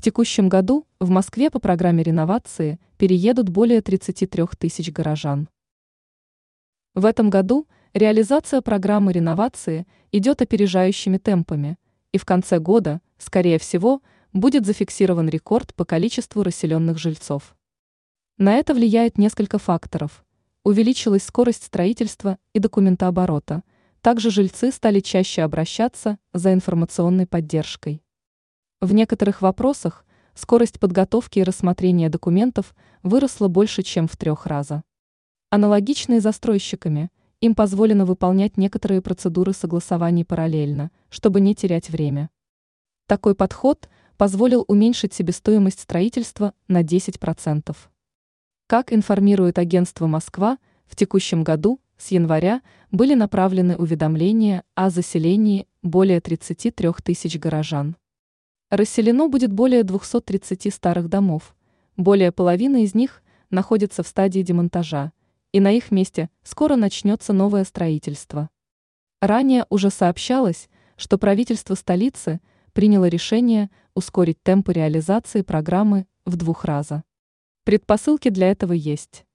В 0.00 0.02
текущем 0.02 0.48
году 0.48 0.86
в 0.98 1.10
Москве 1.10 1.50
по 1.50 1.58
программе 1.58 2.02
реновации 2.02 2.80
переедут 2.96 3.50
более 3.50 3.82
33 3.82 4.44
тысяч 4.58 4.90
горожан. 4.90 5.46
В 6.94 7.04
этом 7.04 7.28
году 7.28 7.68
реализация 7.92 8.62
программы 8.62 9.12
реновации 9.12 9.86
идет 10.10 10.40
опережающими 10.40 11.18
темпами, 11.18 11.76
и 12.12 12.16
в 12.16 12.24
конце 12.24 12.58
года, 12.58 13.02
скорее 13.18 13.58
всего, 13.58 14.00
будет 14.32 14.64
зафиксирован 14.64 15.28
рекорд 15.28 15.74
по 15.74 15.84
количеству 15.84 16.42
расселенных 16.42 16.96
жильцов. 16.96 17.54
На 18.38 18.54
это 18.54 18.72
влияет 18.72 19.18
несколько 19.18 19.58
факторов. 19.58 20.24
Увеличилась 20.64 21.24
скорость 21.24 21.64
строительства 21.64 22.38
и 22.54 22.58
документооборота. 22.58 23.64
Также 24.00 24.30
жильцы 24.30 24.72
стали 24.72 25.00
чаще 25.00 25.42
обращаться 25.42 26.16
за 26.32 26.54
информационной 26.54 27.26
поддержкой. 27.26 28.02
В 28.82 28.94
некоторых 28.94 29.42
вопросах 29.42 30.06
скорость 30.34 30.80
подготовки 30.80 31.38
и 31.38 31.42
рассмотрения 31.42 32.08
документов 32.08 32.74
выросла 33.02 33.48
больше, 33.48 33.82
чем 33.82 34.08
в 34.08 34.16
трех 34.16 34.46
раза. 34.46 34.82
Аналогично 35.50 36.14
и 36.14 36.20
застройщиками, 36.20 37.10
им 37.42 37.54
позволено 37.54 38.06
выполнять 38.06 38.56
некоторые 38.56 39.02
процедуры 39.02 39.52
согласований 39.52 40.24
параллельно, 40.24 40.90
чтобы 41.10 41.42
не 41.42 41.54
терять 41.54 41.90
время. 41.90 42.30
Такой 43.06 43.34
подход 43.34 43.90
позволил 44.16 44.64
уменьшить 44.66 45.12
себестоимость 45.12 45.80
строительства 45.80 46.54
на 46.66 46.82
10%. 46.82 47.76
Как 48.66 48.94
информирует 48.94 49.58
агентство 49.58 50.06
«Москва», 50.06 50.56
в 50.86 50.96
текущем 50.96 51.44
году 51.44 51.80
с 51.98 52.12
января 52.12 52.62
были 52.90 53.12
направлены 53.12 53.76
уведомления 53.76 54.64
о 54.74 54.88
заселении 54.88 55.66
более 55.82 56.22
33 56.22 56.92
тысяч 57.04 57.38
горожан. 57.38 57.96
Расселено 58.70 59.28
будет 59.28 59.52
более 59.52 59.82
230 59.82 60.72
старых 60.72 61.08
домов. 61.08 61.56
Более 61.96 62.30
половины 62.30 62.84
из 62.84 62.94
них 62.94 63.22
находятся 63.50 64.04
в 64.04 64.06
стадии 64.06 64.42
демонтажа, 64.42 65.10
и 65.50 65.58
на 65.58 65.72
их 65.72 65.90
месте 65.90 66.30
скоро 66.44 66.76
начнется 66.76 67.32
новое 67.32 67.64
строительство. 67.64 68.48
Ранее 69.20 69.66
уже 69.70 69.90
сообщалось, 69.90 70.68
что 70.96 71.18
правительство 71.18 71.74
столицы 71.74 72.40
приняло 72.72 73.08
решение 73.08 73.70
ускорить 73.94 74.40
темпы 74.40 74.72
реализации 74.72 75.42
программы 75.42 76.06
в 76.24 76.36
двух 76.36 76.64
раза. 76.64 77.02
Предпосылки 77.64 78.28
для 78.28 78.52
этого 78.52 78.72
есть. 78.72 79.26